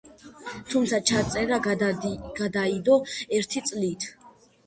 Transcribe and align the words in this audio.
თუმცა, 0.69 0.99
ჩაწერა 1.09 1.59
გადაიდო 1.67 2.97
ერთი 3.41 3.63
წლით. 3.71 4.09